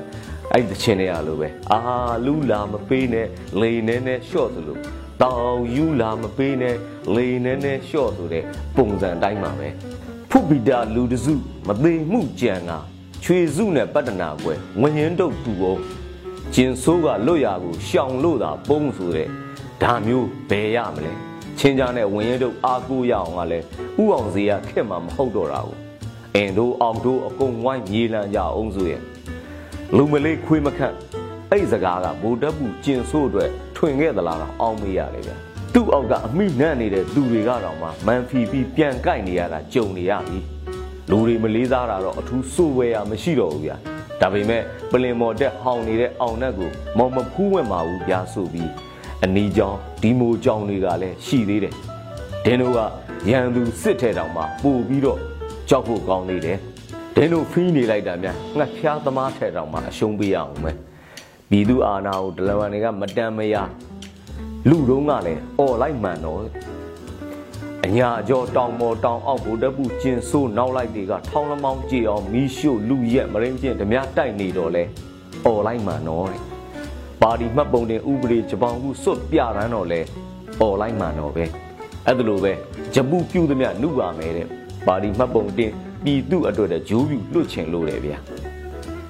[0.52, 1.80] အဲ့ဒီတချင်တွေရလို့ပဲအာ
[2.26, 3.28] လူလာမပေးနဲ့
[3.62, 4.78] လေနဲ့နဲ့ရှော့သလို
[5.22, 6.76] တောင်ယူလာမပေးနဲ့
[7.16, 8.44] လေနဲ့နဲ့ရှော့ဆိုတဲ့
[8.76, 9.68] ပုံစံအတိုင်းပါပဲ
[10.30, 11.34] ဖုတ်ပီတာလူတစု
[11.68, 12.72] မသေးမှုကြံက
[13.24, 15.82] ချွေစုနဲ့ပတ္တနာကွယ်ငွရင်တုတ်တူအောင်
[16.54, 19.28] ကျင်ဆိုးကလွတ်ရာကိုရှောင်လို့သာပုံဆိုတဲ့
[19.82, 21.14] ဒါမျိုးဘယ်ရမလဲ
[21.60, 23.66] ချင်းကြနဲ့ဝင်ရဲတို့အားကိုးရအောင်ကလည်း
[24.02, 25.80] ဥအောင်စီကခက်မှာမဟုတ်တော့တာဘူး
[26.36, 29.02] အင်တို့အောင်တို့အကုန်ဝိုင်းမြေလန်ကြအောင်ဆိုရင်
[29.98, 30.96] လူမလေးခွေးမခန့်
[31.52, 35.36] အဲ့ဒီစကားကဗိုလ်တပ်ဘူးကျင်ဆိုးအတွက်ထွင်ခဲ့သလားတော့အောင်းမေးရတယ်ဗျာ
[35.74, 40.40] သူ့အောက်ကအမိနန့်နေတဲ့သူတွေကတော့မှမန်ဖီပြီးပြန်ကြိုက်နေရတာကြုံနေရပြီ
[41.10, 43.76] လူတွေမလေးစားတာတော့အထူးစိုးဝဲရမရှိတော့ဘူးဗျာ
[44.22, 48.70] ဒါပေမဲ့ပလင်မော်တက်ဟောင်းနေတဲ့အောင်နဲ့ကိုမော်မဖူးဝင်ပါဘူးဗျာဆိုပြီး
[49.26, 51.74] အနီးကြောင်ဒီမိုကြောင်တွေကလည်းရှိသေးတယ်
[52.46, 52.80] ဒင်းတို့က
[53.30, 55.20] ရန်သူစစ်ထဲတောင်မှပို့ပြီးတော့
[55.70, 56.58] ကြောက်ဖို့ကောင်းနေတယ်
[57.16, 60.78] ဒင်းတို့ဖီးနေလိုက်တာများငှက်ဖျားသမားထဲတောင်မှအရှုံးပေးရအောင်မယ်
[61.50, 63.56] ပြည်သူအာဏာကိုဒလန်တွေကမတန်မရ
[64.70, 66.40] လူတုံးကလည်းអော်လိုက်မှန်တော့
[67.86, 74.84] အညာကျော်တောင်ပေါ်တောင်အောက်ဗိုလ်တပ်ဘူးကျင်ဆိုးနောက်လိုက်တွေကထောင်းလမောင်းကြေအောင်မီးရှို့လူရက်မရင်းချင်းဓမြတိုက်နေတော့လဲ
[75.46, 76.55] អော်လိုက်မှန်တော့တဲ့
[77.26, 80.02] ပါတီမှတ်ပုံတင်ဥပဒေဂျပန်ခုစွတ်ပြရန်တော့လဲ
[80.60, 81.44] ပေါ်လိုက်မှန်တော့ပဲ
[82.06, 82.52] အဲ့ဒါလိုပဲ
[82.94, 84.48] ဂျပူပြုသမျှနှုပါမယ်တဲ့
[84.88, 85.72] ပါတီမှတ်ပုံတင်
[86.04, 88.18] ပြည်သူအတွက်တဲ့ဂျိုးပြူလွတ်ချင်လို့တယ်ဗျာ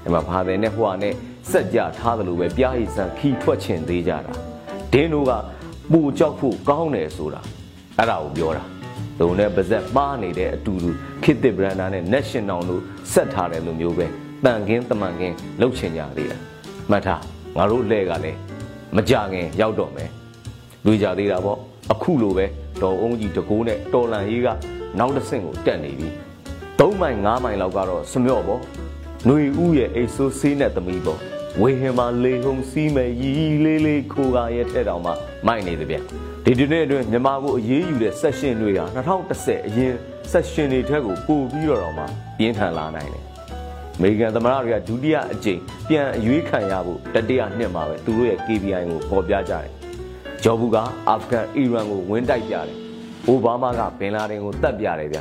[0.04, 1.14] အဲ့မှာဘာတယ်နဲ့ဟွာနဲ့
[1.52, 4.34] စက်ကြထားသလိုပဲပြားရည်ဆန်ခီထွက်ချင်သေးကြတာ
[4.94, 5.32] ဒင်းတို့က
[5.92, 7.42] ပူကြောက်ဖို့ကောင်းတယ်ဆိုတာ
[7.98, 8.64] အဲ့ဒါကိုပြောတာ
[9.20, 10.90] လုံနဲ့ပါဇက်ပါနေတဲ့အတူတူ
[11.24, 12.82] ခစ်တစ်ဘရန်ဒါနဲ့ national တို့
[13.14, 14.06] ဆက်ထားတယ်လို့မျိုးပဲ
[14.46, 16.38] တန်ကင်းတမန်ကင်းလှုပ်ချင်ကြသေးတာ
[16.92, 18.40] မှတ်ထား ငါတို့လှဲကလည်း
[18.96, 20.10] မကြခင်ရောက်တော့မယ်
[20.86, 21.60] လူကြသေးတာပေါ့
[21.92, 22.46] အခုလိုပဲ
[22.82, 24.48] တော်အုံးကြီးတကိုးနဲ့တော်လန်ရေးက
[25.00, 26.10] နောက်တစ်ဆင့်ကိုတက်နေပြီ
[26.80, 28.62] 3မိုင်5မိုင်လောက်ကတော့စမြော့ပေါ့
[29.26, 31.20] ຫນွေဦးရဲ့အိတ်ဆိုးဆေးနဲ့သမီးပေါ့
[31.62, 33.32] ဝေဟင်မှာလေဟုံစီးမယ်ရီ
[33.66, 35.12] လေးလေးခိုကရဲ့ထဲတောင်မှ
[35.48, 35.98] မိုက်နေတယ်ဗျ
[36.46, 39.94] ဒီဒီနေ့အတွင်းမြန်မာကိုအရေးယူတဲ့ဆက်ရှင်တွေဟာ2010အရင်
[40.32, 42.04] ဆက်ရှင်တွေထက်ကိုပိုပြီးတော့တော့မှ
[42.38, 43.24] ပြင်းထန်လာနိုင်တယ်
[43.98, 49.70] အမေရိကန်သမ္မတတွေကဒုတိယအကြိမ်ပြန်အရွေးခံရဖို့တတိယနှစ်မှာပဲသူတို့ရဲ့ KPI ကိုပေါ်ပြကြတယ်
[50.44, 50.78] ဂျော်ဘူးက
[51.10, 52.78] အာဖဂန်အီရန်ကိုဝင်းတိုက်ပြတယ်
[53.28, 55.20] အိုဘားမားကဘင်လာဒင်ကိုတတ်ပြတယ်ဗျ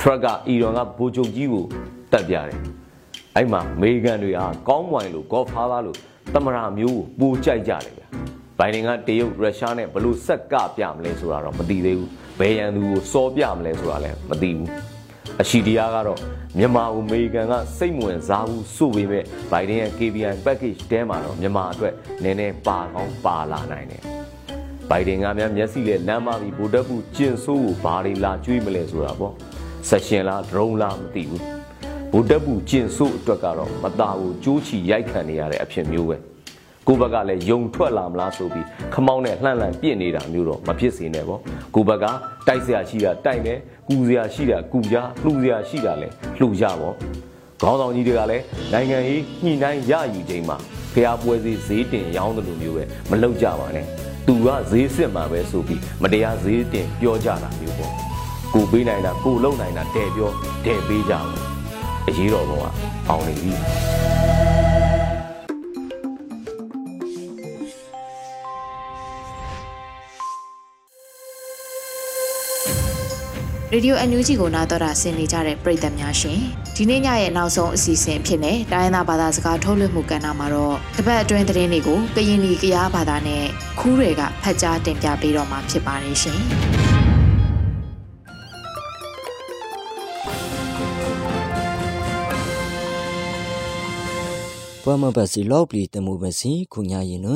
[0.00, 1.64] ထရက်ကအီရန်ကဗိုလ်ချုပ်ကြီးကို
[2.12, 2.58] တတ်ပြတယ်
[3.36, 5.98] အဲ့မှာအမေရိကန်တွေဟာကောင်းမွန်လို့ဂေါ်ဖားသားလို့
[6.34, 8.02] တမရာမျိုးကိုပိုကြိုက်ကြတယ်ဗျ
[8.58, 14.93] ဘိုင်ဒင်ကတရုတ်ရုရှားနဲ့ဘလို့ဆက်ကပြမလဲဆိုတာတော့မသိသေးဘူးဘယ်ရန်သူကိုစောပြမလဲဆိုတာလည်းမသိဘူး
[15.40, 16.18] အရှိတရားကတော့
[16.58, 24.02] မြန်မာကိုအမေရိကန်ကစိတ်ဝင်စားဘူးဆိုပေမဲ့ဘိုင်ဒင်ရဲ့ KPI package တဲမှာတော့မြန်မာအတွက်နည်းနည်းပါကောင်းပါလာနိုင်တယ်
[24.90, 29.34] ဘိုင်ဒင်ကများမျက်စိနဲ့လမ်းမပြီးဗိုလ်တပ်ဘူးကျင်ဆိုးကိုဘာတွေလာကျွေးမလဲဆိုတာပေါ့
[29.88, 31.42] ဆက်ရှင်လားဒရုန်းလားမသိဘူး
[32.12, 36.16] ဗိုလ်တပ်ဘူးကျင်ဆိုးအတွက်ကတော့မသားကိုကြိုးချီရိုက်ခံနေရတဲ့အဖြစ်မျိုးပဲ
[36.87, 41.41] ကိုဘက်ကလည်းယုံထွက်လာမလားဆိုပြီးခမောင်းနဲ့လှန့်လှန့်ပြစ်နေတာမျိုးတော့မဖြစ်စေနဲ့ပေါ့
[41.75, 42.05] ကိုဘက်က
[42.47, 46.95] တိုက်เสียရှိတာတိုက်မယ်ကူเสียရှိတာကူကြလှူเสียရှိတာလဲလှူကြပေါ့
[47.61, 50.57] ခေါင်းဆောင်ကြီးတွေကလည်းနိုင်ငံရေးညှိနှိုင်းရယူချိန်မှာ
[50.93, 53.85] ဖျားပွဲစီဈေးတင်ရောင်းတယ်လို့မျိုးပဲမလုပ်ကြပါနဲ့
[54.27, 57.93] သူကဈေးစစ်မှာပဲဆိုပြီးမတရားဈေးတင်ပြောကြတာမျိုးပေါ့
[58.53, 60.31] ကိုပေးနိုင်တာကိုလုံနိုင်တာတဲ့ပြော
[60.65, 61.29] တဲ့ပေးကြအောင်
[62.07, 62.65] အရေးတော်ပုံက
[63.09, 63.53] အောင်နေပြီ
[73.74, 76.40] ရေဒီယို NUG ကိုနားတော်တာဆင်နေကြတဲ့ပရိသတ်များရှင်
[76.76, 83.44] ဒီနေ့ညရဲ့နောက်ဆုံးအစီအစဉ်ဖြစ်တဲ့တိုင်းရင်းသားဘာသာစကားထုတ်လွှင့်မှုကဏ္ဍမှာတော့တပတ်အတွင်းသတင်းတွေကိုကရင်နီကရားဘာသာနဲ့
[83.80, 86.40] ခူးတွေကဖတ်ကြားတင်ပြပေးတော့မှာဖြစ်ပါတယ်ရှင်
[94.82, 97.28] ဘွာမဘစီလော့ပလီတမှုဘစီခုညာရင်န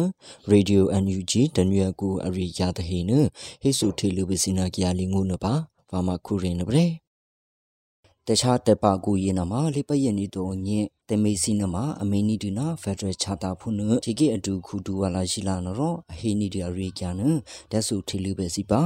[0.50, 3.10] ရေဒီယို NUG တနွေကူအရိယာတဟိန
[3.62, 5.54] ဟိစုထေလူဘစီနာကရလီငုနပါ
[5.90, 6.86] ဘာမခုရင်နပရေ
[8.26, 17.20] တခြားတပကူရင်နမှာလိပယနီတောညင်တမေစီနမှာအမေနီဒီနာဖက်ဒရယ်ချတာဖုနဒီကေအတူခုတူဝလာရှိလာနော်အဟိနီဒီအရိယာန
[17.70, 18.80] ဒဆုထေလူဘစီပါ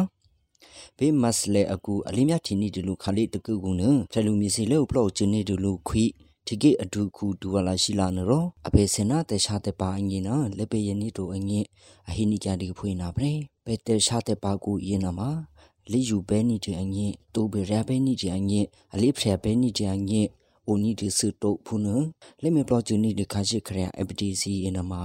[0.99, 6.05] ဘေးမတ်လေအကူအလင်းမြတီနီဒီလူခါလိတကူကုနဖလူမီစီလေပလော့ချင်းနီဒီလူခွိ
[6.47, 11.67] ဒီကေအဒုခုဒူဝလာရှိလာနော်အဘေစနာတေရှာတေပါအငင်းနော်လေပေယနီတိုအငင်း
[12.09, 13.33] အဟိနီကြဒီဖွေးနာပရေ
[13.65, 15.31] ပေတေရှာတေပါကူယင်းနာမှာ
[15.91, 20.29] လီယူဘဲနီတဲ့အငင်းတိုဘေရဘဲနီတဲ့အငင်းအလိဖရဘဲနီတဲ့အငင်း
[20.67, 21.87] အိုနီဒီစတုဖုန
[22.43, 25.03] လေမေပလော့ချူနီဒီခါရှိခရအပတီစီယင်းနာမှာ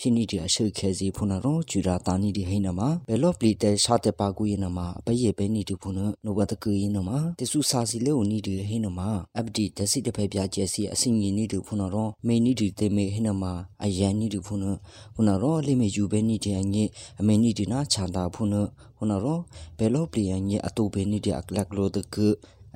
[0.00, 9.08] ဖြစ်နေတဲ့အရှိခဲစီဖုနာရောဂျူရာတာနီဒီဟိနမှာဘယ်လော့ပလီတဲရှာတဲ့ပါကူရင်နမှာအပယေပဲနီဒီဖုနာနိုဘတ်ကူရင်နမှာတဆူစာစီလေဦးနီဒီဟိနမှာ
[9.38, 13.52] အပတီတစီတဖက်ပြကျဲစီအစင်ကြီးနီဒီဖုနာရောမေနီဒီတေမေဟိနမှာ
[13.84, 14.70] အယန်နီဒီဖုနာ
[15.14, 16.84] ဖုနာရောလေမေယူပဲနီဒီအငိ
[17.20, 18.60] အမေနီဒီနာချန်တာဖုနာ
[18.96, 19.38] ဖုနာရော
[19.78, 22.26] ဘယ်လော့ပလီယန်ရဲ့အတူပဲနီဒီအကလကလိုတကူ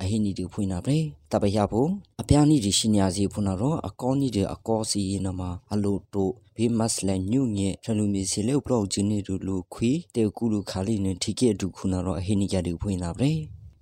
[0.01, 0.97] အဟိနီဒီဖွင့်နာပဲ
[1.31, 1.89] တပရဖို့
[2.21, 13.31] အပြားနီဒီရှင်ညာစီဖွင့်နာတော့အကောနီဒီအကောစီနမှာအလိုတို ဘေမတ်လန်ညုညေထလူမီစီလေပလောက်ဂျင်းနီဒူလူခွီတေကူလူခါလီနတီကေဒူခုနာတော့အဟိနီကြဒီဖွင့်နာပဲ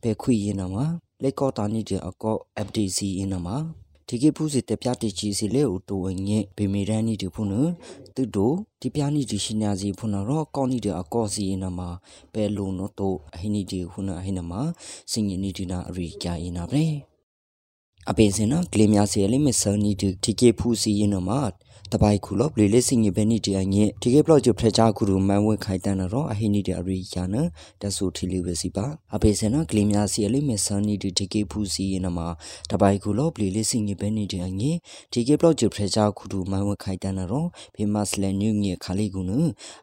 [0.02, 0.86] ပဲခွီရင်နမှာ
[1.24, 3.58] လက်ကောတာနီဒီအကော FDC ရင်နမှာ
[4.08, 7.50] ဒီကေဖူးစီတပြတိချီစီလေဦးတိုဝငဲဘေမီရန်နီဒီဖုန်
[8.16, 11.90] သူတို့ဒီပြားနီဒီရှင်ညာစီဖုန်တော့ကောနီဒီအကောစီနမှာ
[12.34, 14.62] ဘဲလုံနိုတိုအဟိနီဒီခုနအဟိနမှာ
[15.12, 16.84] စင်ညနီဒီနာအရိကြရင်နာပဲ
[18.10, 21.40] အပင်စင်နကလီမြာစီလေးမဆန်နီဒီဒီကေဖူးစီရင်နမှာ
[21.94, 27.36] တပိုင်ခုလောပလီလေးစင်ညဘဲနီတီအငဲဒီကေပလော့ကျဖရချာကူရူမန်ဝဲခိုင်တန်တော့အဟိနီဒီအရိယာန
[27.82, 32.28] တဆူထီလီဝစီပါအပေစနကလီမြာစီအလေးမဆန်နီဒီဒီကေဖူစီနမှာ
[32.72, 34.72] တပိုင်ခုလောပလီလေးစင်ညဘဲနီတီအငဲ
[35.12, 39.32] ဒီကေပလော့ကျဖရချာကူရူမန်ဝဲခိုင်တန်တော့ဖေမတ်လန်ညူငဲခါလီကူန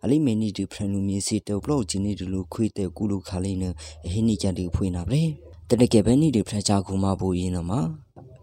[0.05, 3.65] အလေးမနီဒီဖရန်လူမီစီတောပလော့ဂျီနီဒီလူခွေတဲ့ကူလူခါလီန
[4.07, 5.23] အဟိနီကြန်ဒီဖွေးနာပဲ
[5.71, 7.81] တနကေဘဲနီဒီဖရချာကူမဘူရင်နမှာ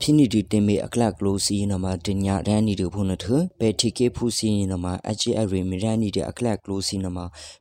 [0.02, 3.26] ဖိနိဒီတင်မေအကလကလိုစီနမတင်ညာရန်နီတို့ဖုန်ထ
[3.60, 7.18] ပေတီကေဖူစီနမအချီအရီမီရန်နီတဲ့အကလကလိုစီနမ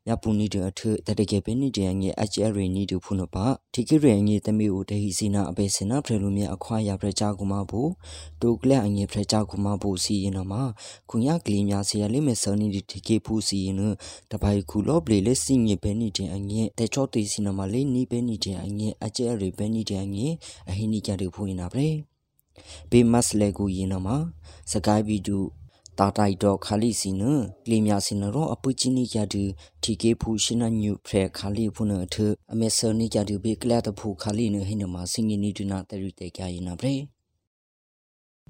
[0.07, 7.91] မြပူနီတဲ့အထတတကေပနီတဲ့ငေအချီအရီနီတို့ဖုန်ပါတီကေရငေတမီဦးတဟီစီနာအပေစနာဖရလူမြအခွာရပြကြကူမဘူး
[8.43, 10.53] တိုကလက်အငေဖရကြကူမဘူးစီနမ
[11.11, 13.81] ခုညာကလီမြစီရလိမေဆနီဒီတီကေဖူစီန
[14.31, 20.27] တပိုင်ခုလောပလေလက်စီငေဘဲနီတဲ့အငေတေချောတီစီနမလေးနီဘဲနီတဲ့အငေအချီအရီဘဲနီတဲ့အငေ
[20.69, 22.04] အဟိနီကြတို့ဖုန်နာပဲ
[22.91, 24.17] ဘေမတ်လေကူရင်နမှာ
[24.71, 25.39] စကိုင်းဗီဒူ
[25.99, 27.23] တာတိုင်တော့ခါလီစီန
[27.65, 29.43] ကလီမြာစင်ရောအပူချင်းနီကြတူ
[29.83, 32.17] တီကေဖူရှင်နညုဖရခါလီဖုန်အထ
[32.53, 36.97] အမေဆာနီကြတူဘေကလတ်ဖူခါလီနဟိနမှာစင်ငီနီဒူနာတရီတေကြရင်နာဗရေ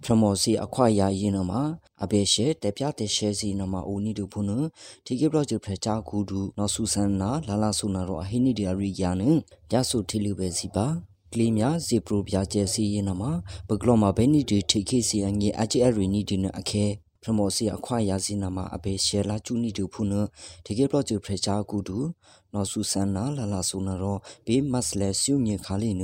[0.03, 1.63] ဖရမောစီအခွာရရင်နမှာ
[2.03, 4.47] အဘေရှေတပြတဲ့ရှဲစီနမှာအိုနီဒူဖုန်
[5.05, 9.23] တီကေပရောဂျက်ဖရချာကူဒူနော်ဆူဆန်နာလာလာဆူနာရောအဟိနီဒီယာရီယာန
[9.73, 10.87] ရဆုထီလူပဲစီပါ
[11.35, 13.33] ကလေးများဇေပရိုပြကျဲစီရင်နမှာ
[13.69, 16.85] ဘကလောမှာဘဲနီဒီထိခိစီအငေအချီအရီနီဒီနအခဲ
[17.21, 20.13] ပရမောစီအခွာယာစီနာမှာအဘေရှဲလာကျူနီတူဖုန
[20.65, 21.99] ဒီကေပလော့ဂျူဖရချာကူတူ
[22.53, 24.17] နော်ဆူဆန်နာလာလာဆူနာရော
[24.47, 26.03] ဘေးမတ်လဲဆူညေခါလီန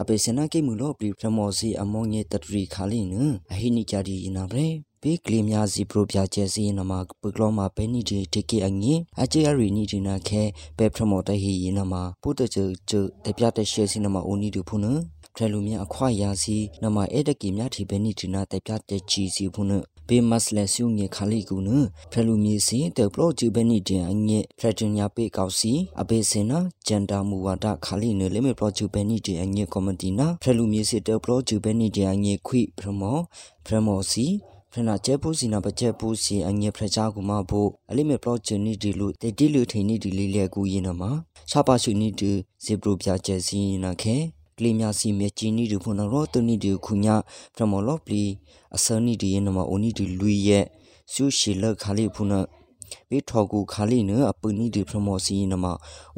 [0.00, 3.14] အဘေစနာကေမူလောပရီပရမောစီအမောငေတတရီခါလီန
[3.52, 4.68] အဟိနီကြဒီနာဗရေ
[5.08, 10.42] ဘေးကလေးများစီပရိုပြကျဲစီနမှာပကလောမှာဘဲနီဒီတေကေအငေအချီအရီနီဒီနာခဲ
[10.78, 14.86] ဘဲပရမောတဟီယနာမှာပုတချေချေတပြတဲ့ရှဲစီနမှာအိုနီတူဖုန
[15.34, 19.72] ထရလူမြအခွာရာစီနမအဲ့တကီမြထီဘဲနီဒီနာတပြတဲ့ချီစီဖုန
[20.08, 21.68] ဘေမတ်လဆူငေခါလီကူန
[22.12, 33.18] ဖရလူမီစီတေပလိုဂျူဘနီတင်အငေဖရတင်ညာပေကောက်စီအဘေစင်နာဂျန်တာမူဝါဒခါလီနလေမေပလိုဂျူဘနီတင်အငေကော်မတီနာဖရလူမီစီတေပလိုဂျူဘနီတင်အငေခွိဖရမော
[33.66, 34.26] ဖရမောစီ
[34.76, 41.10] ဖရနာကျဲပူစီနာပကျဲပူစီအငေဖရချာကူမဖို့အလိမေပလိုဂျူနီဒီလူတေတီလူထိန်နီဒီလီလေကူရင်နမှာ
[41.50, 42.30] ရှာပါရှုနီဒီ
[42.64, 44.16] ဇေဘရူပြကျဲစီနာခဲ
[44.56, 47.16] ကလေးများစီမြချင်းနီဒူဖုန်ရောတနီဒီခုညာ
[47.54, 48.24] ဖရမောလောပလီ
[48.76, 50.64] အစနီဒီယနမအိုနီဒီလူရဲ့
[51.12, 52.44] ဆူရှီလခါလီဖုန်
[53.10, 55.64] ဘေထောကူခါလီနအပနီဒီပရမောစီနမ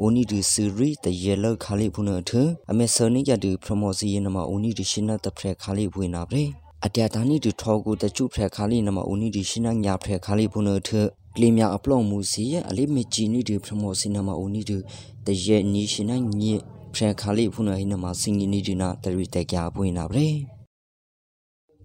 [0.01, 2.31] အိုနီဒီစီရီတယေလခါလီဖုန်ထ
[2.71, 6.33] အမေဆနီကြဒီပရမောစီနမအိုနီဒီရှင်နတဖရခါလီဖွေနာဗ
[6.81, 10.89] ရေအတျာတာနီဒီထောကူတကျုဖရခါလီနမအိုနီဒီရှင်နညာဖရခါလီဖုန်ထ
[11.35, 14.77] ကလေးများအပလော့မှုစီအလေးမချီနီဒီပရမောစီနမအိုနီဒီ
[15.25, 16.53] တယေနီရှင်နညေ
[16.93, 20.29] ဖရခါလေးဖုန်ဟိနမှာစင်ငီနီဒီနာတရီတက်ကြပွင့်နာဗရေ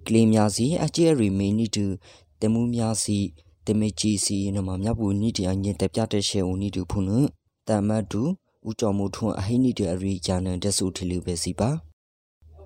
[0.07, 1.87] ကလေးများစီအကျဲရီမီနီတူ
[2.41, 3.19] တမှုများစီ
[3.67, 7.25] တမေချီစီနမှာမြပူနီဒီအငင်တက်ပြတဲ့ရှေဦးနီတူဖုန်
[7.69, 8.23] တမတ်တူ
[8.69, 11.71] ဦးကျော်မှုထွန်းအဟိနီဒီအရီဂျာနန်တက်ဆူထီလူပဲစီပါ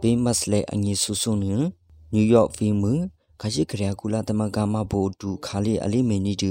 [0.01, 1.45] ဘေးမတ်လေအငင်ဆူဆူန
[2.13, 2.93] နယူးယောက်ဖီမူ
[3.41, 6.51] ခရှိခရကူလာတမကမဘိုတူခါလီအလိမီနီတူ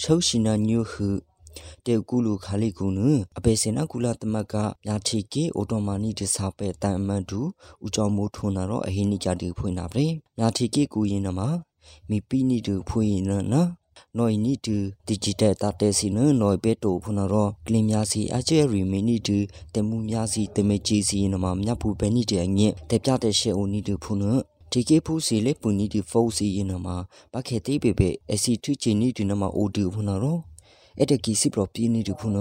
[0.00, 1.08] ရှုပ်ရှင်နာညူဟု
[1.86, 3.00] တေကူလူခါလီကူန
[3.38, 4.54] အပေစင်နာကူလာတမက
[4.86, 7.40] ညာတီကေအိုတိုမာနီဒီစာပဲတန်အမန်တူ
[7.84, 10.04] ဦးကျော်မိုးထွန်းနာတော့အဟိနိကြတီဖွင့်နာပဲ
[10.38, 11.48] ညာတီကေကူရင်နမှာ
[12.08, 19.38] မီပီနီတူဖွင့်ရင်နော်နော်နီတူဒီဂျစ်တယ်တာတဲစီနနော်ဘေတိုဖုနာရောကလင်းများစီအကျဲရီမီနီတူ
[19.74, 24.32] တမှုများစီတမေကြီးစီနမှာမြတ်ဘူးပဲနီတဲ့အငင့်တက်ပြတဲ့ရှေဦးနီတူဖုနာ
[24.76, 26.96] ဒီကေဖူစီလေပူနီဒီဖိုးစီရင်နမှာ
[27.32, 30.38] ပခေတိပေပေအစီထူချီနီဒီနမှာအိုတူဖုနာရော
[30.98, 32.38] အဲ့တကီစီပရပီနီဒီဖုန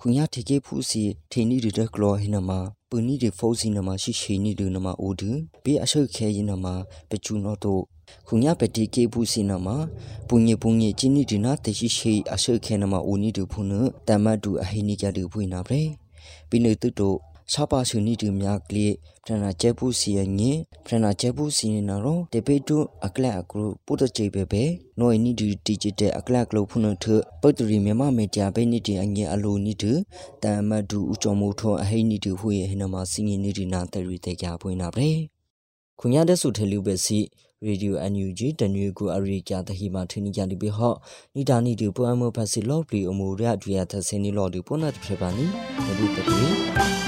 [0.00, 2.50] ခုညာထေကေဖူစီထေနီဒီဒကလောဟိနမ
[2.90, 5.30] ပူနီဒီဖိုစီနမရှိရှိနီဒီနမအိုဒူ
[5.64, 6.66] ဘေအရှုခဲယိနမ
[7.08, 7.78] ပချူနောတို
[8.26, 9.68] ခုညာပတိကေဖူစီနမ
[10.28, 13.72] ပူညေပူညေချင်းနီဒီနာတရှိရှိအရှုခဲနမအိုနီဒီဖုန
[14.08, 15.80] တမတ်တူအဟိနီကြတူဖွေနာပဲ
[16.48, 17.14] ပိနေတုတို
[17.52, 18.92] ရှာပါရှုနီတူမြကလေး
[19.28, 24.62] ဖရနာကျဲပူစီယငင်ဖရနာကျဲပူစီနာရောတေပေတုအကလအကရုပုတချေပေပေ
[24.98, 27.04] နိုနီဒီဒီဂျစ်တဲ့အကလကလုဖုန်ထ
[27.40, 29.92] ပုတ်တရီမြမမေကြဘေနီတီအငင်အလိုနီတူ
[30.42, 35.08] တမ်မဒူဥချုံမူထောအဟိနီတူဟွေဟနမစငင်နီဒီနာတရီတေကြပွင့်နာပဲ
[36.00, 37.18] ခုညာတဲ့ဆုထေလူပဲစီ
[37.66, 40.94] ရေဒီယိုအန်ယူဂျီတနွေကူအရိကြတဟိမထင်းကြလိပိဟော
[41.34, 45.46] နိဒါနိတူပွမ်မဖက်စီလော့ပလီအမူရဒရီယာသစင်းနီလော်ဒီပုနတ်ဖြစ်ပါနီ
[45.84, 47.07] ဘုဒ္ဓတေ